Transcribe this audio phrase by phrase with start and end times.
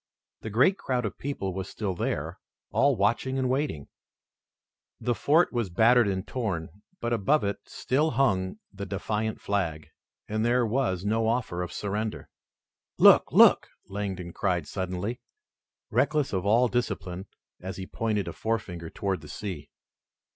[0.41, 2.39] The great crowd of people was still there,
[2.71, 3.87] all watching and waiting,
[4.99, 9.89] The fort was battered and torn, but above it still hung the defiant flag,
[10.27, 12.29] and there was no offer of surrender.
[12.97, 13.31] "Look!
[13.31, 15.21] Look!" Langdon cried suddenly,
[15.91, 17.27] reckless of all discipline,
[17.59, 19.69] as he pointed a forefinger toward the sea.